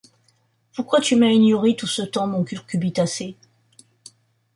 Pourquoi 0.73 0.99
tu 0.99 1.15
m’as 1.15 1.31
ignoré 1.31 1.75
tout 1.75 1.85
ce 1.85 2.01
temps 2.01 2.25
mon 2.25 2.43
cucurbitacée? 2.43 3.35